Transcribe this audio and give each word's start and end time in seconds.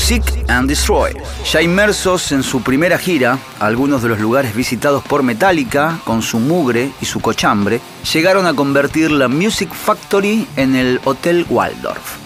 Seek 0.00 0.24
and 0.48 0.68
Destroy. 0.68 1.12
Ya 1.52 1.62
inmersos 1.62 2.32
en 2.32 2.42
su 2.42 2.62
primera 2.62 2.98
gira, 2.98 3.38
algunos 3.60 4.02
de 4.02 4.08
los 4.08 4.18
lugares 4.18 4.54
visitados 4.56 5.04
por 5.04 5.22
Metallica, 5.22 6.00
con 6.04 6.22
su 6.22 6.40
mugre 6.40 6.90
y 7.00 7.04
su 7.04 7.20
cochambre, 7.20 7.80
llegaron 8.12 8.46
a 8.46 8.54
convertir 8.54 9.12
la 9.12 9.28
Music 9.28 9.72
Factory 9.72 10.48
en 10.56 10.74
el 10.74 11.00
Hotel 11.04 11.46
Waldorf. 11.48 12.16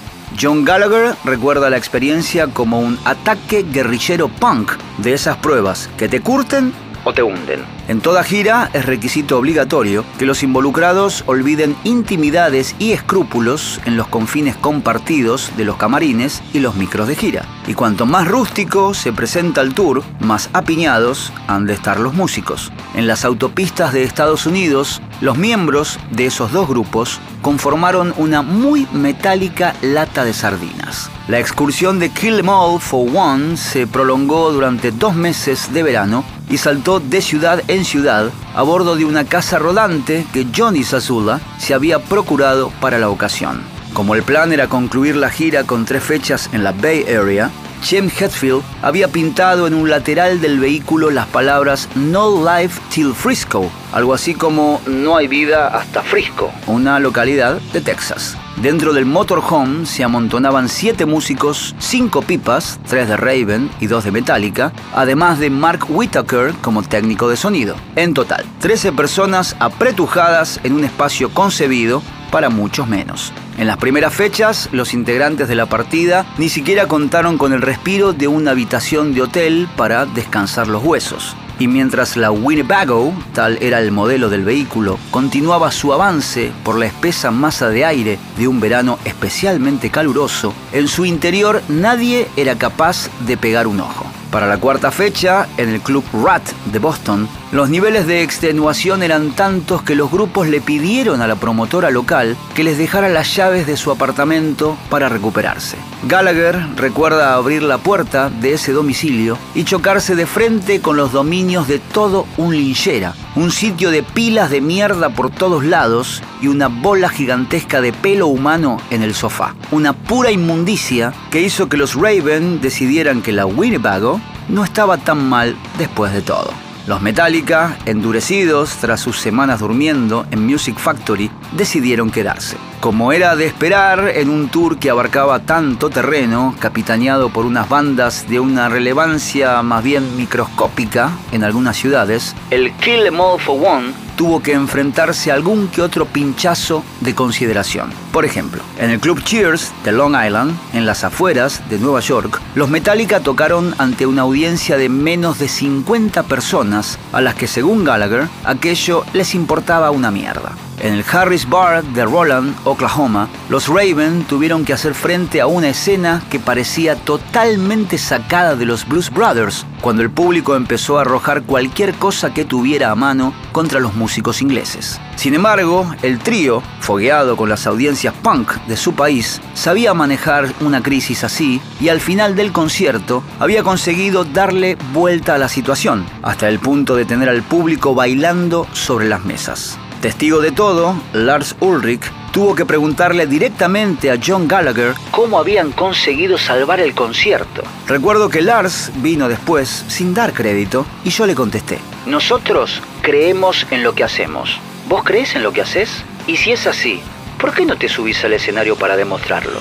John 0.40 0.64
Gallagher 0.64 1.14
recuerda 1.24 1.68
la 1.68 1.76
experiencia 1.76 2.46
como 2.46 2.80
un 2.80 2.98
ataque 3.04 3.66
guerrillero 3.70 4.28
punk 4.28 4.72
de 4.98 5.12
esas 5.12 5.36
pruebas 5.36 5.90
que 5.98 6.08
te 6.08 6.20
curten 6.20 6.72
o 7.04 7.12
te 7.12 7.22
hunden. 7.22 7.64
En 7.86 8.00
toda 8.00 8.24
gira 8.24 8.70
es 8.72 8.86
requisito 8.86 9.36
obligatorio 9.36 10.06
que 10.18 10.24
los 10.24 10.42
involucrados 10.42 11.22
olviden 11.26 11.76
intimidades 11.84 12.74
y 12.78 12.92
escrúpulos 12.92 13.78
en 13.84 13.98
los 13.98 14.06
confines 14.08 14.56
compartidos 14.56 15.50
de 15.58 15.66
los 15.66 15.76
camarines 15.76 16.42
y 16.54 16.60
los 16.60 16.76
micros 16.76 17.08
de 17.08 17.14
gira. 17.14 17.44
Y 17.66 17.74
cuanto 17.74 18.06
más 18.06 18.26
rústico 18.26 18.94
se 18.94 19.12
presenta 19.12 19.60
el 19.60 19.74
tour, 19.74 20.02
más 20.20 20.48
apiñados 20.54 21.30
han 21.46 21.66
de 21.66 21.74
estar 21.74 22.00
los 22.00 22.14
músicos. 22.14 22.72
En 22.94 23.06
las 23.06 23.24
autopistas 23.24 23.92
de 23.92 24.04
Estados 24.04 24.46
Unidos, 24.46 25.02
los 25.20 25.36
miembros 25.36 25.98
de 26.10 26.26
esos 26.26 26.52
dos 26.52 26.68
grupos 26.68 27.20
conformaron 27.42 28.14
una 28.16 28.40
muy 28.40 28.86
metálica 28.92 29.74
lata 29.82 30.24
de 30.24 30.32
sardinas. 30.32 31.10
La 31.28 31.38
excursión 31.38 31.98
de 31.98 32.10
Kill 32.10 32.38
Em 32.38 32.48
All 32.48 32.80
for 32.80 33.08
One 33.14 33.56
se 33.56 33.86
prolongó 33.86 34.52
durante 34.52 34.90
dos 34.90 35.14
meses 35.14 35.72
de 35.72 35.82
verano 35.82 36.22
y 36.50 36.58
saltó 36.58 37.00
de 37.00 37.22
ciudad 37.22 37.62
en 37.68 37.73
ciudad 37.82 38.30
a 38.54 38.62
bordo 38.62 38.94
de 38.94 39.06
una 39.06 39.24
casa 39.24 39.58
rodante 39.58 40.26
que 40.32 40.46
Johnny 40.54 40.84
Zazula 40.84 41.40
se 41.58 41.72
había 41.72 41.98
procurado 41.98 42.70
para 42.80 42.98
la 42.98 43.08
ocasión. 43.08 43.62
Como 43.94 44.14
el 44.14 44.22
plan 44.22 44.52
era 44.52 44.68
concluir 44.68 45.16
la 45.16 45.30
gira 45.30 45.64
con 45.64 45.86
tres 45.86 46.02
fechas 46.02 46.50
en 46.52 46.62
la 46.62 46.72
Bay 46.72 47.04
Area, 47.04 47.50
Jim 47.82 48.08
Hetfield 48.08 48.62
había 48.82 49.08
pintado 49.08 49.66
en 49.66 49.74
un 49.74 49.88
lateral 49.88 50.40
del 50.40 50.58
vehículo 50.58 51.10
las 51.10 51.26
palabras 51.26 51.88
No 51.94 52.44
Life 52.44 52.80
Till 52.90 53.14
Frisco, 53.14 53.70
algo 53.92 54.14
así 54.14 54.34
como 54.34 54.80
No 54.86 55.16
hay 55.16 55.28
vida 55.28 55.68
hasta 55.68 56.02
Frisco, 56.02 56.52
una 56.66 56.98
localidad 56.98 57.60
de 57.72 57.80
Texas. 57.80 58.36
Dentro 58.56 58.92
del 58.92 59.04
motorhome 59.04 59.84
se 59.84 60.04
amontonaban 60.04 60.68
siete 60.68 61.06
músicos, 61.06 61.74
cinco 61.78 62.22
pipas, 62.22 62.78
tres 62.88 63.08
de 63.08 63.16
Raven 63.16 63.68
y 63.80 63.88
dos 63.88 64.04
de 64.04 64.12
Metallica, 64.12 64.72
además 64.94 65.40
de 65.40 65.50
Mark 65.50 65.86
Whitaker 65.88 66.54
como 66.62 66.82
técnico 66.82 67.28
de 67.28 67.36
sonido. 67.36 67.74
En 67.96 68.14
total, 68.14 68.44
13 68.60 68.92
personas 68.92 69.56
apretujadas 69.58 70.60
en 70.62 70.72
un 70.72 70.84
espacio 70.84 71.30
concebido 71.30 72.00
para 72.30 72.48
muchos 72.48 72.86
menos. 72.86 73.32
En 73.58 73.66
las 73.66 73.76
primeras 73.76 74.14
fechas, 74.14 74.68
los 74.72 74.94
integrantes 74.94 75.48
de 75.48 75.54
la 75.56 75.66
partida 75.66 76.24
ni 76.38 76.48
siquiera 76.48 76.86
contaron 76.86 77.38
con 77.38 77.52
el 77.52 77.62
respiro 77.62 78.12
de 78.12 78.28
una 78.28 78.52
habitación 78.52 79.14
de 79.14 79.22
hotel 79.22 79.68
para 79.76 80.06
descansar 80.06 80.68
los 80.68 80.82
huesos. 80.82 81.36
Y 81.64 81.66
mientras 81.66 82.18
la 82.18 82.30
Winnebago, 82.30 83.14
tal 83.32 83.56
era 83.62 83.80
el 83.80 83.90
modelo 83.90 84.28
del 84.28 84.44
vehículo, 84.44 84.98
continuaba 85.10 85.72
su 85.72 85.94
avance 85.94 86.52
por 86.62 86.78
la 86.78 86.84
espesa 86.84 87.30
masa 87.30 87.70
de 87.70 87.86
aire 87.86 88.18
de 88.36 88.46
un 88.46 88.60
verano 88.60 88.98
especialmente 89.06 89.88
caluroso, 89.88 90.52
en 90.72 90.88
su 90.88 91.06
interior 91.06 91.62
nadie 91.70 92.28
era 92.36 92.58
capaz 92.58 93.08
de 93.26 93.38
pegar 93.38 93.66
un 93.66 93.80
ojo. 93.80 94.04
Para 94.30 94.46
la 94.46 94.58
cuarta 94.58 94.90
fecha, 94.90 95.48
en 95.56 95.70
el 95.70 95.80
club 95.80 96.04
Rat 96.12 96.42
de 96.70 96.78
Boston, 96.80 97.26
los 97.54 97.70
niveles 97.70 98.08
de 98.08 98.24
extenuación 98.24 99.04
eran 99.04 99.30
tantos 99.30 99.80
que 99.84 99.94
los 99.94 100.10
grupos 100.10 100.48
le 100.48 100.60
pidieron 100.60 101.22
a 101.22 101.28
la 101.28 101.36
promotora 101.36 101.92
local 101.92 102.36
que 102.52 102.64
les 102.64 102.78
dejara 102.78 103.08
las 103.08 103.36
llaves 103.36 103.68
de 103.68 103.76
su 103.76 103.92
apartamento 103.92 104.76
para 104.90 105.08
recuperarse. 105.08 105.76
Gallagher 106.08 106.58
recuerda 106.74 107.34
abrir 107.34 107.62
la 107.62 107.78
puerta 107.78 108.28
de 108.28 108.54
ese 108.54 108.72
domicilio 108.72 109.38
y 109.54 109.62
chocarse 109.62 110.16
de 110.16 110.26
frente 110.26 110.80
con 110.80 110.96
los 110.96 111.12
dominios 111.12 111.68
de 111.68 111.78
todo 111.78 112.26
un 112.38 112.56
linchera, 112.56 113.14
un 113.36 113.52
sitio 113.52 113.92
de 113.92 114.02
pilas 114.02 114.50
de 114.50 114.60
mierda 114.60 115.10
por 115.10 115.30
todos 115.30 115.62
lados 115.62 116.24
y 116.42 116.48
una 116.48 116.66
bola 116.66 117.08
gigantesca 117.08 117.80
de 117.80 117.92
pelo 117.92 118.26
humano 118.26 118.78
en 118.90 119.04
el 119.04 119.14
sofá. 119.14 119.54
Una 119.70 119.92
pura 119.92 120.32
inmundicia 120.32 121.12
que 121.30 121.40
hizo 121.40 121.68
que 121.68 121.76
los 121.76 121.94
Raven 121.94 122.60
decidieran 122.60 123.22
que 123.22 123.30
la 123.30 123.46
Winnebago 123.46 124.20
no 124.48 124.64
estaba 124.64 124.96
tan 124.98 125.28
mal 125.28 125.54
después 125.78 126.12
de 126.12 126.20
todo. 126.20 126.63
Los 126.86 127.00
Metallica, 127.00 127.78
endurecidos 127.86 128.76
tras 128.76 129.00
sus 129.00 129.18
semanas 129.18 129.60
durmiendo 129.60 130.26
en 130.30 130.44
Music 130.44 130.76
Factory, 130.76 131.30
decidieron 131.52 132.10
quedarse. 132.10 132.58
Como 132.80 133.10
era 133.12 133.36
de 133.36 133.46
esperar 133.46 134.12
en 134.14 134.28
un 134.28 134.50
tour 134.50 134.78
que 134.78 134.90
abarcaba 134.90 135.46
tanto 135.46 135.88
terreno, 135.88 136.54
capitaneado 136.58 137.30
por 137.30 137.46
unas 137.46 137.70
bandas 137.70 138.28
de 138.28 138.38
una 138.38 138.68
relevancia 138.68 139.62
más 139.62 139.82
bien 139.82 140.14
microscópica 140.18 141.10
en 141.32 141.42
algunas 141.42 141.78
ciudades, 141.78 142.36
el 142.50 142.70
Kill 142.74 143.06
Em 143.06 143.18
All 143.18 143.40
for 143.40 143.58
One 143.66 144.03
tuvo 144.16 144.42
que 144.42 144.52
enfrentarse 144.52 145.30
a 145.30 145.34
algún 145.34 145.68
que 145.68 145.82
otro 145.82 146.06
pinchazo 146.06 146.84
de 147.00 147.14
consideración. 147.14 147.90
Por 148.12 148.24
ejemplo, 148.24 148.62
en 148.78 148.90
el 148.90 149.00
Club 149.00 149.22
Cheers 149.22 149.72
de 149.84 149.92
Long 149.92 150.14
Island, 150.14 150.56
en 150.72 150.86
las 150.86 151.04
afueras 151.04 151.62
de 151.68 151.78
Nueva 151.78 152.00
York, 152.00 152.40
los 152.54 152.70
Metallica 152.70 153.20
tocaron 153.20 153.74
ante 153.78 154.06
una 154.06 154.22
audiencia 154.22 154.76
de 154.76 154.88
menos 154.88 155.38
de 155.38 155.48
50 155.48 156.22
personas 156.24 156.98
a 157.12 157.20
las 157.20 157.34
que 157.34 157.46
según 157.46 157.84
Gallagher 157.84 158.28
aquello 158.44 159.04
les 159.12 159.34
importaba 159.34 159.90
una 159.90 160.10
mierda. 160.10 160.52
En 160.80 160.92
el 160.94 161.04
Harris 161.10 161.48
Bar 161.48 161.84
de 161.84 162.04
Roland, 162.04 162.54
Oklahoma, 162.64 163.28
los 163.48 163.68
Raven 163.68 164.24
tuvieron 164.24 164.64
que 164.64 164.72
hacer 164.72 164.94
frente 164.94 165.40
a 165.40 165.46
una 165.46 165.68
escena 165.68 166.22
que 166.30 166.40
parecía 166.40 166.96
totalmente 166.96 167.96
sacada 167.96 168.56
de 168.56 168.66
los 168.66 168.86
Blues 168.86 169.10
Brothers, 169.10 169.64
cuando 169.84 170.00
el 170.00 170.08
público 170.10 170.56
empezó 170.56 170.96
a 170.96 171.02
arrojar 171.02 171.42
cualquier 171.42 171.92
cosa 171.92 172.32
que 172.32 172.46
tuviera 172.46 172.90
a 172.90 172.94
mano 172.94 173.34
contra 173.52 173.80
los 173.80 173.94
músicos 173.94 174.40
ingleses. 174.40 174.98
Sin 175.16 175.34
embargo, 175.34 175.94
el 176.00 176.20
trío, 176.20 176.62
fogueado 176.80 177.36
con 177.36 177.50
las 177.50 177.66
audiencias 177.66 178.14
punk 178.14 178.50
de 178.66 178.78
su 178.78 178.94
país, 178.94 179.42
sabía 179.52 179.92
manejar 179.92 180.50
una 180.62 180.82
crisis 180.82 181.22
así 181.22 181.60
y 181.82 181.90
al 181.90 182.00
final 182.00 182.34
del 182.34 182.50
concierto 182.50 183.22
había 183.38 183.62
conseguido 183.62 184.24
darle 184.24 184.78
vuelta 184.94 185.34
a 185.34 185.38
la 185.38 185.50
situación, 185.50 186.06
hasta 186.22 186.48
el 186.48 186.60
punto 186.60 186.96
de 186.96 187.04
tener 187.04 187.28
al 187.28 187.42
público 187.42 187.94
bailando 187.94 188.66
sobre 188.72 189.06
las 189.06 189.26
mesas. 189.26 189.78
Testigo 190.00 190.40
de 190.40 190.52
todo, 190.52 190.98
Lars 191.12 191.56
Ulrich 191.60 192.10
tuvo 192.34 192.56
que 192.56 192.66
preguntarle 192.66 193.28
directamente 193.28 194.10
a 194.10 194.18
John 194.20 194.48
Gallagher 194.48 194.94
cómo 195.12 195.38
habían 195.38 195.70
conseguido 195.70 196.36
salvar 196.36 196.80
el 196.80 196.92
concierto. 196.92 197.62
Recuerdo 197.86 198.28
que 198.28 198.42
Lars 198.42 198.90
vino 198.96 199.28
después 199.28 199.84
sin 199.86 200.14
dar 200.14 200.32
crédito 200.32 200.84
y 201.04 201.10
yo 201.10 201.26
le 201.26 201.36
contesté, 201.36 201.78
nosotros 202.06 202.82
creemos 203.02 203.68
en 203.70 203.84
lo 203.84 203.94
que 203.94 204.02
hacemos. 204.02 204.58
¿Vos 204.88 205.04
crees 205.04 205.36
en 205.36 205.44
lo 205.44 205.52
que 205.52 205.62
haces? 205.62 206.02
Y 206.26 206.36
si 206.36 206.50
es 206.50 206.66
así, 206.66 207.00
¿por 207.38 207.54
qué 207.54 207.64
no 207.64 207.76
te 207.76 207.88
subís 207.88 208.24
al 208.24 208.32
escenario 208.32 208.74
para 208.74 208.96
demostrarlo? 208.96 209.60